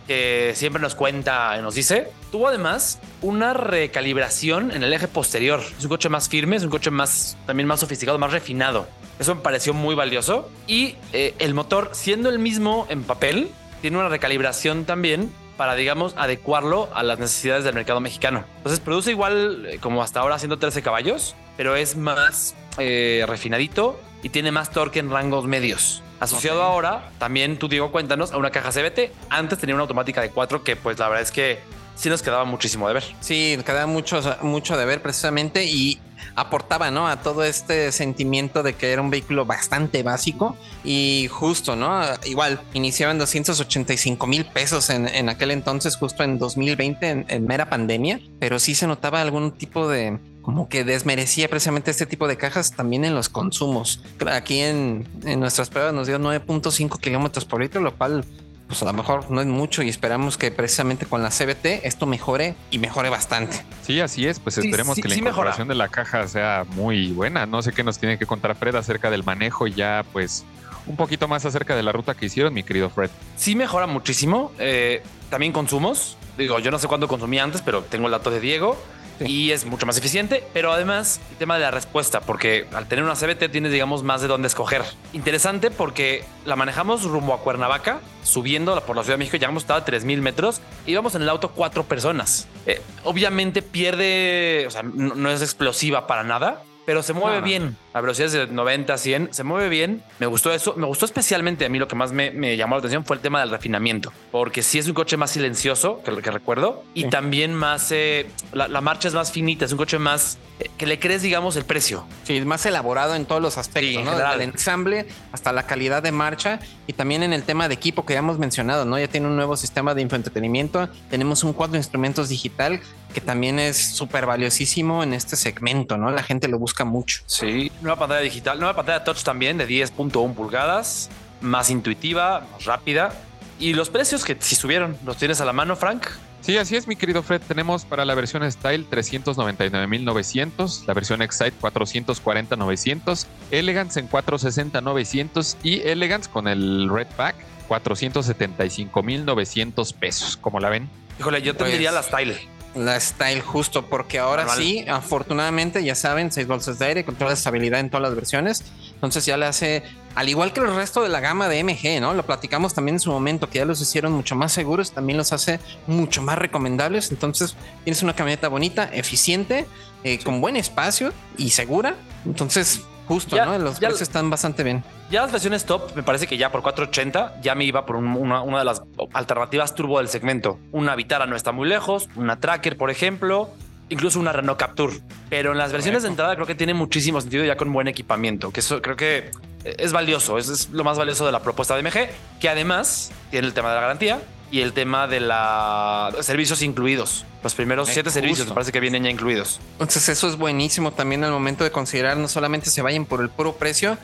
[0.08, 5.62] que siempre nos cuenta, nos dice, tuvo además una recalibración en el eje posterior.
[5.78, 8.88] Es un coche más firme, es un coche más, también más sofisticado, más refinado.
[9.20, 10.50] Eso me pareció muy valioso.
[10.66, 13.50] Y eh, el motor, siendo el mismo en papel,
[13.82, 18.46] tiene una recalibración también para, digamos, adecuarlo a las necesidades del mercado mexicano.
[18.58, 24.30] Entonces produce igual eh, como hasta ahora 113 caballos, pero es más eh, refinadito y
[24.30, 26.04] tiene más torque en rangos medios.
[26.20, 29.12] Asociado ahora, también tú Diego, cuéntanos, a una caja CBT.
[29.30, 31.60] Antes tenía una automática de 4 que pues la verdad es que
[31.96, 33.04] sí nos quedaba muchísimo de ver.
[33.20, 36.00] Sí, quedaba mucho, mucho de ver precisamente y
[36.38, 37.08] aportaba, ¿no?
[37.08, 42.00] A todo este sentimiento de que era un vehículo bastante básico y justo, ¿no?
[42.26, 48.60] Igual, iniciaban 285 mil pesos en, aquel entonces, justo en 2020, en, mera pandemia, pero
[48.60, 53.04] sí se notaba algún tipo de, como que desmerecía precisamente este tipo de cajas también
[53.04, 54.04] en los consumos.
[54.32, 58.23] Aquí en, en nuestras pruebas nos dio 9.5 kilómetros por litro, lo cual
[58.68, 62.06] pues a lo mejor no es mucho y esperamos que precisamente con la CBT esto
[62.06, 63.64] mejore y mejore bastante.
[63.84, 67.46] Sí, así es, pues esperemos que la incorporación de la caja sea muy buena.
[67.46, 70.46] No sé qué nos tiene que contar Fred acerca del manejo y ya pues
[70.86, 73.10] un poquito más acerca de la ruta que hicieron, mi querido Fred.
[73.38, 74.52] Sí mejora muchísimo.
[74.60, 76.18] Eh, también consumos.
[76.38, 78.78] Digo, yo no sé cuánto consumí antes, pero tengo el dato de Diego
[79.20, 83.04] y es mucho más eficiente, pero además el tema de la respuesta, porque al tener
[83.04, 84.84] una CBT tienes, digamos, más de dónde escoger.
[85.14, 89.84] Interesante porque la manejamos rumbo a Cuernavaca, subiendo por la Ciudad de México, llegamos hasta
[89.86, 92.48] 3000 metros íbamos en el auto cuatro personas.
[92.66, 97.76] Eh, obviamente pierde, o sea, no es explosiva para nada, pero se mueve bien.
[97.91, 100.04] A velocidades de 90 a 100, se mueve bien.
[100.19, 100.73] Me gustó eso.
[100.78, 103.41] Me gustó especialmente a mí lo que más me, llamó la atención fue el tema
[103.41, 107.54] del refinamiento, porque sí es un coche más silencioso que lo que recuerdo y también
[107.54, 111.23] más, eh, la, marcha es más finita, es un coche más eh, que le crees,
[111.23, 112.06] digamos, el precio.
[112.23, 114.17] Sí, más elaborado en todos los aspectos, ¿no?
[114.17, 118.06] Desde el ensamble hasta la calidad de marcha y también en el tema de equipo
[118.06, 118.97] que ya hemos mencionado, ¿no?
[118.97, 122.80] Ya tiene un nuevo sistema de infoentretenimiento, tenemos un cuadro de instrumentos digital
[123.13, 126.12] que también es súper valiosísimo en este segmento, ¿no?
[126.12, 127.22] La gente lo busca mucho.
[127.26, 131.10] Sí, nueva pantalla digital, nueva pantalla touch también de 10.1 pulgadas,
[131.42, 133.13] más intuitiva, más rápida.
[133.60, 136.06] Y los precios que si subieron, ¿los tienes a la mano, Frank?
[136.42, 137.42] Sí, así es, mi querido Fred.
[137.46, 146.30] Tenemos para la versión Style 399.900, la versión Excite 440.900, Elegance en 460.900 y Elegance
[146.30, 147.36] con el Red Pack
[147.68, 150.38] 475.900 pesos.
[150.38, 150.88] ¿Cómo la ven?
[151.20, 152.38] Híjole, yo tendría Pues, la Style.
[152.86, 154.63] La Style justo, porque ahora Normal.
[154.63, 158.63] sí, afortunadamente, ya saben, 6 bolsas de aire, control de estabilidad en todas las versiones.
[158.94, 159.84] Entonces ya le hace,
[160.16, 162.13] al igual que el resto de la gama de MG, ¿no?
[162.13, 165.34] Lo platicamos también en su momento, que ya los hicieron mucho más seguros, también los
[165.34, 167.12] hace mucho más recomendables.
[167.12, 169.66] Entonces tienes una camioneta bonita, eficiente,
[170.04, 171.96] eh, con buen espacio y segura.
[172.26, 173.58] Entonces, justo, Ya- ¿no?
[173.58, 174.84] Los ya- precios están bastante bien.
[175.10, 178.08] Ya las versiones top, me parece que ya por 480 ya me iba por un-
[178.15, 178.82] una, una de las
[179.13, 180.60] alternativas turbo del segmento.
[180.72, 183.50] Una Vitara no está muy lejos, una Tracker, por ejemplo,
[183.89, 185.00] incluso una Renault Capture.
[185.30, 188.52] Pero en las versiones de entrada creo que tiene muchísimo sentido ya con buen equipamiento,
[188.52, 189.32] que eso creo que
[189.63, 193.48] es valioso, es, es lo más valioso de la propuesta de MG, que además tiene
[193.48, 194.20] el tema de la garantía
[194.52, 197.26] y el tema de la servicios incluidos.
[197.44, 198.52] Los primeros Eh, siete servicios justo.
[198.52, 199.60] me parece que vienen ya incluidos.
[199.74, 203.30] Entonces eso es buenísimo también al momento de considerar no solamente se vayan por el
[203.30, 203.98] puro precio,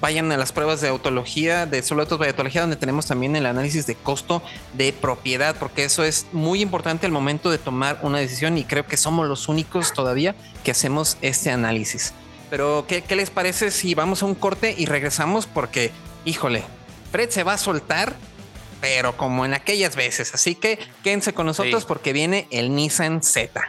[0.00, 3.46] vayan a las pruebas de autología, de solo autos de autología, donde tenemos también el
[3.46, 4.42] análisis de costo
[4.74, 8.84] de propiedad, porque eso es muy importante al momento de tomar una decisión y creo
[8.86, 12.14] que somos los únicos todavía que hacemos este análisis.
[12.50, 15.46] Pero ¿qué, qué les parece si vamos a un corte y regresamos?
[15.46, 15.92] Porque,
[16.24, 16.64] híjole,
[17.12, 18.14] Fred se va a soltar,
[18.82, 20.34] pero como en aquellas veces.
[20.34, 21.88] Así que quédense con nosotros Sí.
[21.88, 23.62] porque viene el Nissan Z.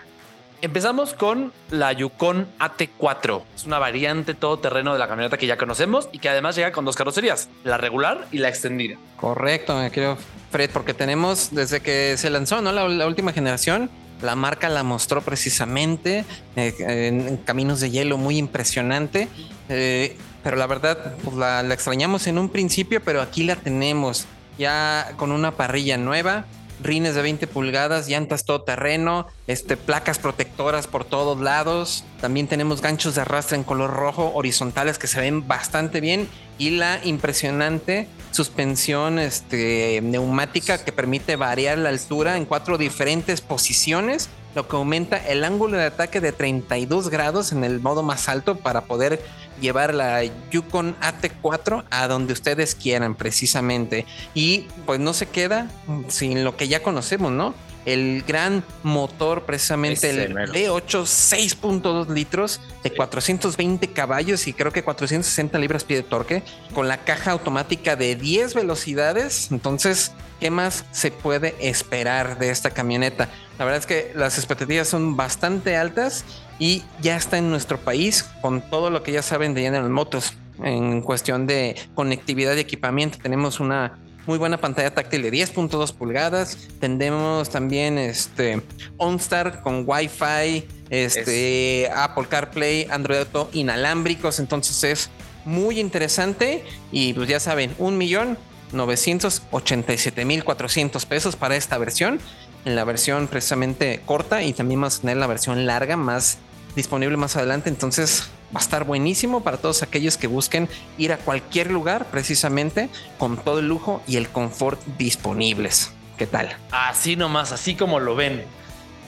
[0.62, 3.44] Empezamos con la Yukon AT4.
[3.56, 6.84] Es una variante todoterreno de la camioneta que ya conocemos y que además llega con
[6.86, 8.98] dos carrocerías, la regular y la extendida.
[9.18, 10.18] Correcto, me creo,
[10.52, 12.72] Fred, porque tenemos desde que se lanzó, ¿no?
[12.72, 13.90] La, la última generación,
[14.22, 16.24] la marca la mostró precisamente
[16.56, 19.28] eh, en, caminos de hielo muy impresionante.
[19.70, 24.26] eh, pero la verdad, pues la, la extrañamos en un principio, pero aquí la tenemos
[24.58, 26.46] ya con una parrilla nueva,
[26.82, 32.04] rines de 20 pulgadas, llantas todoterreno, este, placas protectoras por todos lados.
[32.22, 36.72] También tenemos ganchos de arrastre en color rojo horizontales que se ven bastante bien y
[36.72, 44.68] la impresionante suspensión este, neumática que permite variar la altura en cuatro diferentes posiciones, lo
[44.68, 48.82] que aumenta el ángulo de ataque de 32 grados en el modo más alto para
[48.82, 49.22] poder
[49.60, 54.06] llevar la Yukon AT4 a donde ustedes quieran precisamente.
[54.34, 55.70] Y pues no se queda
[56.08, 57.54] sin lo que ya conocemos, ¿no?
[57.86, 60.54] El gran motor, precisamente Ese el mero.
[60.54, 66.44] V8 6.2 litros de 420 caballos y creo que 460 libras pie de torque,
[66.74, 69.52] con la caja automática de 10 velocidades.
[69.52, 73.30] Entonces, ¿qué más se puede esperar de esta camioneta?
[73.60, 76.26] La verdad es que las expectativas son bastante altas
[76.60, 80.34] y ya está en nuestro país con todo lo que ya saben de General Motors
[80.64, 83.18] en cuestión de conectividad y equipamiento.
[83.22, 86.58] Tenemos una muy buena pantalla táctil de 10.2 pulgadas.
[86.80, 88.62] Tendremos también este
[88.98, 94.40] OnStar con Wi-Fi, este Apple CarPlay, Android Auto inalámbricos.
[94.40, 95.10] Entonces es
[95.46, 98.38] muy interesante y pues ya saben, un millón
[98.72, 102.20] 987 mil 400 pesos para esta versión.
[102.66, 106.38] En la versión precisamente corta y también vamos a tener la versión larga más
[106.76, 107.70] disponible más adelante.
[107.70, 112.90] Entonces va a estar buenísimo para todos aquellos que busquen ir a cualquier lugar precisamente
[113.18, 115.92] con todo el lujo y el confort disponibles.
[116.18, 116.56] ¿Qué tal?
[116.72, 118.44] Así nomás, así como lo ven.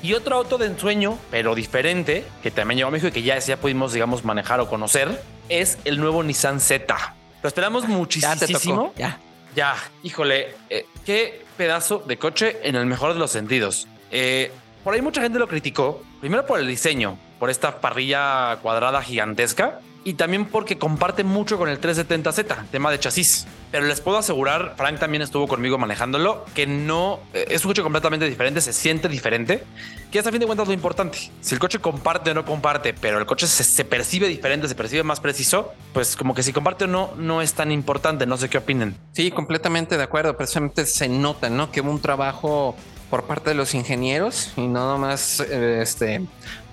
[0.01, 3.38] Y otro auto de ensueño, pero diferente, que también llegó a México y que ya,
[3.39, 7.15] ya pudimos, digamos, manejar o conocer, es el nuevo Nissan Z.
[7.41, 8.75] Lo esperamos Ya te muchísimo.
[8.75, 8.93] tocó.
[8.97, 9.19] Ya.
[9.55, 13.88] Ya, híjole, eh, qué pedazo de coche en el mejor de los sentidos.
[14.12, 14.51] Eh,
[14.84, 19.80] por ahí mucha gente lo criticó, primero por el diseño, por esta parrilla cuadrada gigantesca
[20.06, 23.48] y también porque comparte mucho con el 370Z, tema de chasis.
[23.71, 27.82] Pero les puedo asegurar, Frank también estuvo conmigo manejándolo, que no eh, es un coche
[27.82, 29.63] completamente diferente, se siente diferente,
[30.12, 31.17] que es a fin de cuentas lo importante.
[31.41, 34.76] Si el coche comparte o no comparte, pero el coche se, se percibe diferente, se
[34.76, 38.28] percibe más preciso, pues como que si comparte o no, no es tan importante.
[38.28, 38.95] No sé qué opinen.
[39.13, 40.38] Sí, completamente de acuerdo.
[40.38, 41.71] Precisamente se nota, ¿no?
[41.71, 42.76] Que hubo un trabajo
[43.10, 46.21] por parte de los ingenieros y no nomás, eh, este,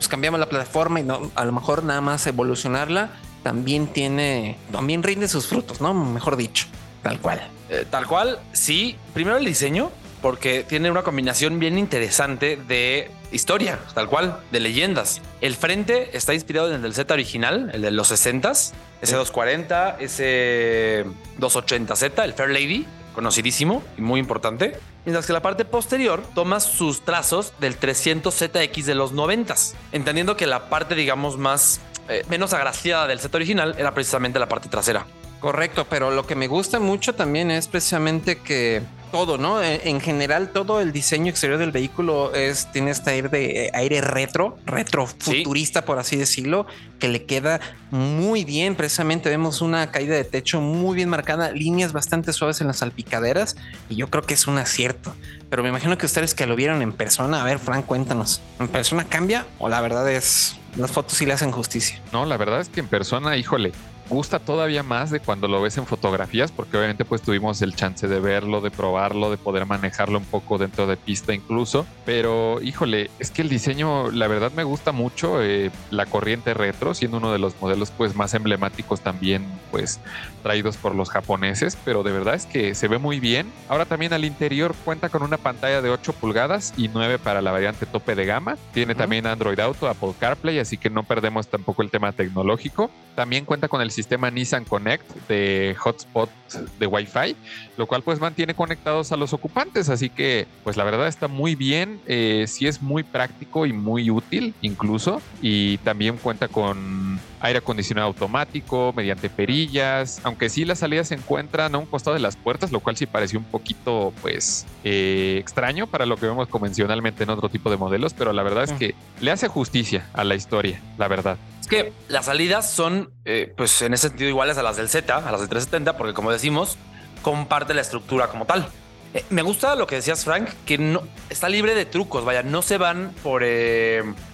[0.03, 3.11] pues cambiamos la plataforma y no, a lo mejor nada más evolucionarla
[3.45, 5.95] también tiene, también rinde sus frutos, ¿no?
[5.95, 6.67] Mejor dicho,
[7.05, 7.49] tal cual.
[7.69, 8.97] Eh, tal cual, sí.
[9.15, 15.21] Primero el diseño, porque tiene una combinación bien interesante de historia, tal cual, de leyendas.
[15.41, 19.99] El frente está inspirado en el del Z original, el de los 60s, ese 240,
[20.01, 21.05] ese
[21.39, 24.79] 280Z, el Fair Lady, conocidísimo y muy importante.
[25.05, 30.47] Mientras que la parte posterior toma sus trazos del 300ZX de los 90s, entendiendo que
[30.47, 35.07] la parte, digamos, más eh, menos agraciada del Z original era precisamente la parte trasera.
[35.41, 39.63] Correcto, pero lo que me gusta mucho también es precisamente que todo, ¿no?
[39.63, 44.59] En general, todo el diseño exterior del vehículo es, tiene este aire de aire retro,
[44.67, 46.67] retro futurista, por así decirlo,
[46.99, 48.75] que le queda muy bien.
[48.75, 53.57] Precisamente vemos una caída de techo muy bien marcada, líneas bastante suaves en las salpicaderas,
[53.89, 55.15] y yo creo que es un acierto.
[55.51, 58.69] Pero me imagino que ustedes que lo vieron en persona, a ver, Frank, cuéntanos, ¿en
[58.69, 62.01] persona cambia o la verdad es las fotos sí le hacen justicia?
[62.13, 63.73] No, la verdad es que en persona, híjole,
[64.09, 68.09] gusta todavía más de cuando lo ves en fotografías, porque obviamente pues tuvimos el chance
[68.09, 71.87] de verlo, de probarlo, de poder manejarlo un poco dentro de pista incluso.
[72.05, 76.95] Pero híjole, es que el diseño la verdad me gusta mucho, eh, la corriente retro,
[76.95, 80.01] siendo uno de los modelos pues más emblemáticos también pues
[80.43, 83.51] traídos por los japoneses, pero de verdad es que se ve muy bien.
[83.69, 87.53] Ahora también al interior cuenta con una pantalla de 8 pulgadas y 9 para la
[87.53, 88.57] variante tope de gama.
[88.73, 92.91] Tiene también Android Auto, Apple CarPlay, así que no perdemos tampoco el tema tecnológico.
[93.15, 96.31] También cuenta con el sistema Nissan Connect de hotspot
[96.79, 97.37] de Wi-Fi,
[97.77, 99.89] lo cual pues mantiene conectados a los ocupantes.
[99.89, 104.11] Así que pues la verdad está muy bien, eh, sí es muy práctico y muy
[104.11, 105.23] útil incluso.
[105.41, 111.75] Y también cuenta con aire acondicionado automático mediante perillas, aunque sí las salidas se encuentran
[111.75, 115.87] a un costado de las puertas, lo cual sí pareció un poquito pues eh, extraño
[115.87, 118.95] para lo que vemos convencionalmente en otro tipo de modelos, pero la verdad es que
[119.21, 121.37] le hace justicia a la historia, la verdad.
[121.63, 125.17] Es que las salidas son, eh, pues en ese sentido, iguales a las del Z,
[125.17, 126.77] a las del 370, porque como decimos,
[127.23, 128.69] comparte la estructura como tal.
[129.15, 132.25] Eh, me gusta lo que decías, Frank, que no está libre de trucos.
[132.25, 133.43] Vaya, no se van por,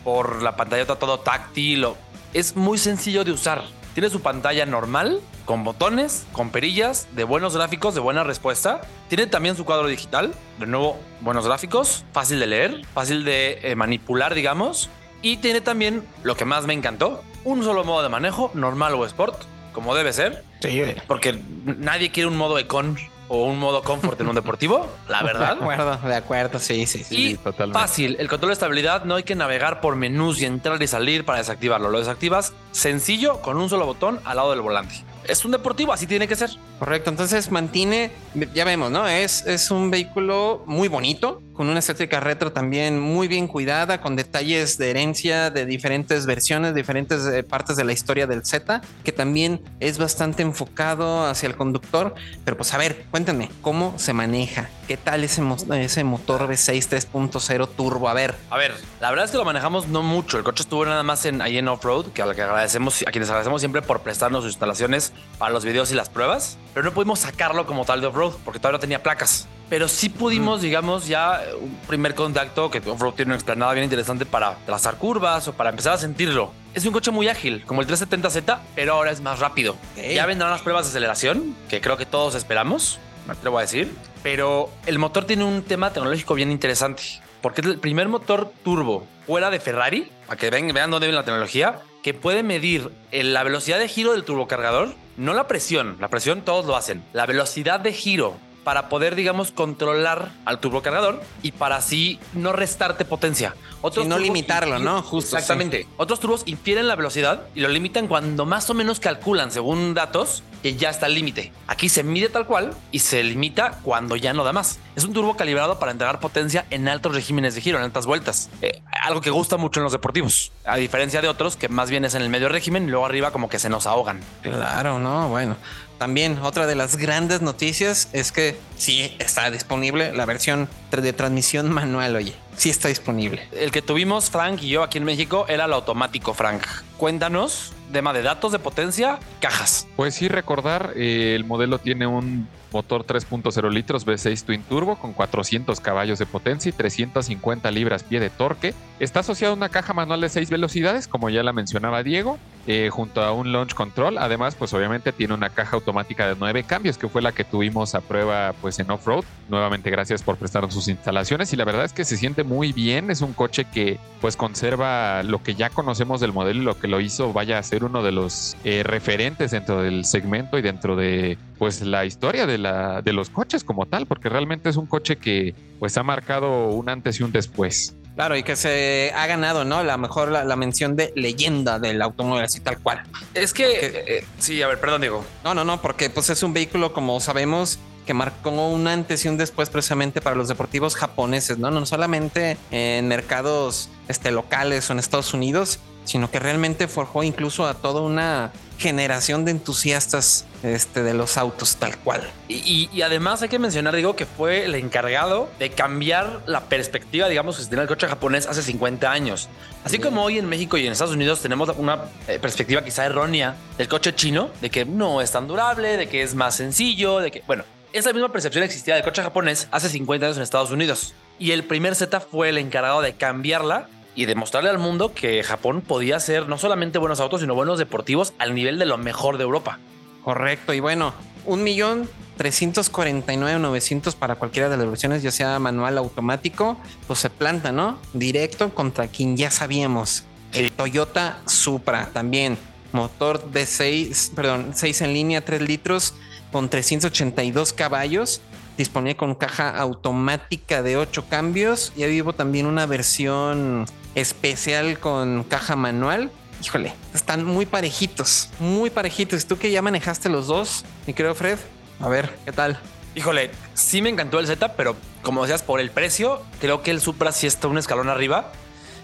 [0.05, 1.97] por la pantalla todo táctil o
[2.35, 3.63] es muy sencillo de usar.
[3.95, 8.83] Tiene su pantalla normal, con botones, con perillas, de buenos gráficos, de buena respuesta.
[9.09, 13.75] Tiene también su cuadro digital, de nuevo, buenos gráficos, fácil de leer, fácil de eh,
[13.75, 14.91] manipular, digamos.
[15.23, 19.05] Y tiene también lo que más me encantó, un solo modo de manejo, normal o
[19.05, 20.45] sport, como debe ser.
[20.61, 20.83] Sí.
[21.07, 22.97] Porque nadie quiere un modo econ
[23.29, 25.57] o un modo comfort en un deportivo, la verdad.
[25.57, 27.33] De acuerdo, de acuerdo, sí, sí, sí.
[27.33, 27.79] Y totalmente.
[27.79, 31.25] fácil, el control de estabilidad no hay que navegar por menús y entrar y salir
[31.25, 31.91] para desactivarlo.
[31.91, 36.07] Lo desactivas sencillo con un solo botón al lado del volante es un deportivo, así
[36.07, 36.51] tiene que ser.
[36.79, 38.11] Correcto, entonces mantiene,
[38.55, 39.07] ya vemos, ¿no?
[39.07, 44.15] Es, es un vehículo muy bonito, con una estética retro también muy bien cuidada, con
[44.15, 49.11] detalles de herencia de diferentes versiones, diferentes eh, partes de la historia del Z, que
[49.11, 52.15] también es bastante enfocado hacia el conductor.
[52.45, 54.71] Pero pues a ver, cuéntenme, ¿cómo se maneja?
[54.87, 55.43] ¿Qué tal ese,
[55.81, 58.09] ese motor V6 3.0 turbo?
[58.09, 58.37] A ver.
[58.51, 60.39] A ver, la verdad es que lo manejamos no mucho.
[60.39, 63.31] El coche estuvo nada más en, ahí en off-road, que a que agradecemos, a quienes
[63.31, 67.19] agradecemos siempre por prestarnos sus instalaciones para los videos y las pruebas, pero no pudimos
[67.19, 69.49] sacarlo como tal de off-road porque todavía no tenía placas.
[69.69, 74.25] Pero sí pudimos, digamos, ya un primer contacto que off-road tiene una explanada bien interesante
[74.25, 76.53] para trazar curvas o para empezar a sentirlo.
[76.75, 79.77] Es un coche muy ágil, como el 370Z, pero ahora es más rápido.
[79.97, 83.95] Ya vendrán las pruebas de aceleración, que creo que todos esperamos, me atrevo a decir.
[84.23, 87.03] Pero el motor tiene un tema tecnológico bien interesante,
[87.43, 91.19] porque es el primer motor turbo fuera de Ferrari, para que vean, vean dónde viene
[91.19, 96.09] la tecnología, que puede medir la velocidad de giro del turbocargador, no la presión, la
[96.09, 98.37] presión todos lo hacen, la velocidad de giro
[98.69, 103.55] para poder, digamos, controlar al turbocargador y para así no restarte potencia.
[103.81, 105.01] Otros y no limitarlo, ¿no?
[105.01, 105.39] Justo.
[105.39, 105.87] Exactamente.
[105.97, 110.43] Otros turbos infieren la velocidad y lo limitan cuando más o menos calculan, según datos,
[110.63, 111.51] que ya está el límite.
[111.67, 114.81] Aquí se mide tal cual y se limita cuando ya no da más.
[114.97, 118.51] Es un turbo calibrado para entregar potencia en altos regímenes de giro, en altas vueltas.
[118.61, 122.05] Eh, algo que gusta mucho en los deportivos, a diferencia de otros que más bien
[122.05, 124.21] es en el medio régimen y luego arriba como que se nos ahogan.
[124.43, 125.57] Claro, no, bueno.
[125.99, 131.71] También otra de las grandes noticias es que sí está disponible la versión de transmisión
[131.73, 133.49] manual, oye, sí está disponible.
[133.53, 136.63] El que tuvimos Frank y yo aquí en México era el automático, Frank.
[136.97, 139.87] Cuéntanos, tema de datos de potencia, cajas.
[139.97, 145.13] Pues sí, recordar, eh, el modelo tiene un motor 3.0 litros V6 Twin Turbo con
[145.13, 148.75] 400 caballos de potencia y 350 libras pie de torque.
[149.01, 152.91] Está asociado a una caja manual de 6 velocidades, como ya la mencionaba Diego, eh,
[152.91, 154.19] junto a un launch control.
[154.19, 157.95] Además, pues obviamente tiene una caja automática de 9 cambios, que fue la que tuvimos
[157.95, 159.25] a prueba pues en off-road.
[159.49, 163.11] Nuevamente, gracias por prestarnos sus instalaciones y la verdad es que se siente muy bien.
[163.11, 166.89] Es un coche que pues conserva lo que ya conocemos del modelo y lo que
[166.89, 170.97] lo hizo vaya a ser uno de los eh, referentes dentro del segmento y dentro
[170.97, 175.17] de pues la historia de de, los coches como tal, porque realmente es un coche
[175.17, 177.95] que pues ha marcado un antes y un después.
[178.15, 179.85] Claro, y que se ha ganado, ¿no?
[179.85, 183.03] La mejor la, mención de leyenda del automóvil, así tal cual.
[183.33, 185.25] Es que, eh, sí, a ver, perdón, Diego.
[185.45, 189.29] No, no, no, porque pues es un vehículo, como sabemos, que marcó un antes y
[189.29, 191.71] un después precisamente para los deportivos japoneses, ¿no?
[191.71, 197.67] No solamente en mercados este, locales o en Estados Unidos, sino que realmente forjó incluso
[197.67, 202.23] a toda una generación de entusiastas este, de los autos, tal cual.
[202.49, 207.57] Y, además hay que mencionar, digo, que fue el encargado de cambiar la perspectiva, digamos,
[207.57, 209.49] que se tenía el coche japonés hace 50 años.
[209.85, 213.57] Así como hoy en México y en Estados Unidos tenemos una eh, perspectiva quizá errónea
[213.77, 217.31] del coche chino, de que no es tan durable, de que es más sencillo, de
[217.31, 221.15] que, bueno, esa misma percepción existía del coche japonés hace 50 años en Estados Unidos.
[221.39, 223.89] Y el primer Z fue el encargado de cambiarla
[224.19, 228.35] y demostrarle al mundo que Japón podía hacer no solamente buenos autos, sino buenos deportivos
[228.41, 229.79] al nivel de lo mejor de Europa.
[230.25, 230.75] Correcto.
[230.75, 231.15] Y bueno,
[231.47, 237.31] un millón 349,900 para cualquiera de las versiones, ya sea manual o automático, pues se
[237.31, 238.01] planta, ¿no?
[238.13, 240.25] Directo contra quien ya sabíamos.
[240.53, 242.59] El Toyota Supra también.
[242.91, 246.15] Motor de 6, perdón, 6 en línea, 3 litros
[246.51, 248.41] con 382 caballos
[248.79, 251.93] disponible con caja automática de 8 cambios.
[251.97, 253.85] Ya vivo también una versión
[254.21, 256.31] especial con caja manual.
[256.63, 259.47] Híjole, están muy parejitos, muy parejitos.
[259.47, 261.59] Tú que ya manejaste los dos, mi querido Fred,
[262.01, 262.79] a ver, ¿qué tal?
[263.15, 267.01] Híjole, sí me encantó el Z, pero como decías, por el precio, creo que el
[267.01, 268.53] Supra sí está un escalón arriba.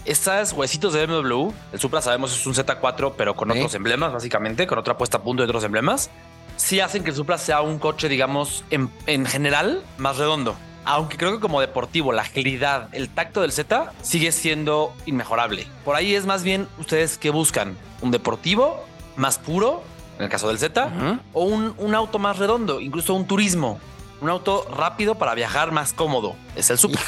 [0.05, 4.67] Estas huesitos de BMW, el Supra sabemos es un Z4, pero con otros emblemas, básicamente,
[4.67, 6.11] con otra puesta a punto de otros emblemas
[6.57, 10.57] sí hacen que el Supra sea un coche, digamos, en, general más redondo.
[10.85, 15.67] Aunque creo que como deportivo, la agilidad, el tacto del Z sigue siendo inmejorable.
[15.85, 18.85] Por ahí es más bien ustedes que buscan un deportivo
[19.17, 19.83] más puro,
[20.19, 23.81] en el caso del Z, o un, un, auto más redondo, incluso un turismo,
[24.21, 26.37] un auto rápido para viajar más cómodo.
[26.57, 27.03] Es el Supra.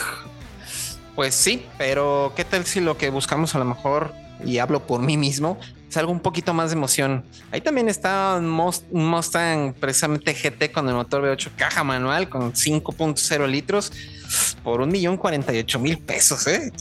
[1.14, 4.12] Pues sí, pero ¿qué tal si lo que buscamos a lo mejor,
[4.44, 5.58] y hablo por mí mismo,
[5.88, 7.24] es algo un poquito más de emoción.
[7.50, 13.46] Ahí también está un Mustang precisamente GT con el motor V8 caja manual con 5.0
[13.46, 13.92] litros
[14.62, 16.46] por un millón 48 mil pesos.
[16.48, 16.72] ¿eh?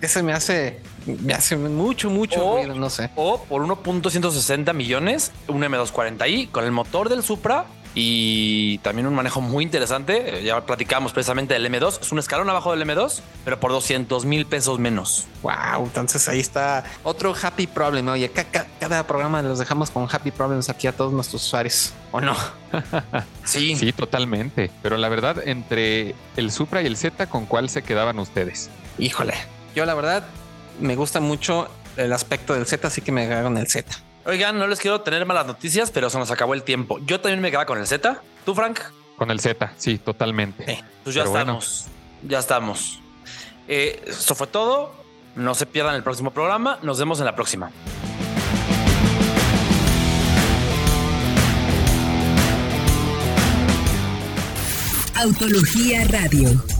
[0.00, 3.10] Eso me hace, me hace mucho, mucho no sé.
[3.16, 9.40] O por 1.160 millones, un M240i con el motor del Supra y también un manejo
[9.40, 10.38] muy interesante.
[10.38, 12.00] Eh, ya platicamos precisamente del M2.
[12.00, 15.26] Es un escalón abajo del M2, pero por 200 mil pesos menos.
[15.42, 18.08] Wow, entonces ahí está otro happy problem.
[18.08, 22.36] Oye, cada, programa los dejamos con happy problems aquí a todos nuestros usuarios, ¿o no?
[23.44, 23.74] sí.
[23.76, 24.70] Sí, totalmente.
[24.82, 28.70] Pero la verdad, entre el Supra y el Z, ¿con cuál se quedaban ustedes?
[28.98, 29.34] Híjole,
[29.74, 30.24] yo la verdad
[30.80, 34.09] me gusta mucho el aspecto del Z, así que me en el Z.
[34.30, 37.00] Oigan, no les quiero tener malas noticias, pero se nos acabó el tiempo.
[37.00, 38.22] Yo también me quedaba con el Z.
[38.44, 38.78] ¿Tú, Frank?
[39.16, 40.84] Con el Z, sí, totalmente.
[41.02, 41.86] pues ya estamos.
[42.22, 43.00] Ya estamos.
[43.66, 44.94] Eh, eso fue todo.
[45.34, 46.78] No se pierdan el próximo programa.
[46.82, 47.72] Nos vemos en la próxima.
[55.16, 56.79] Autología Radio.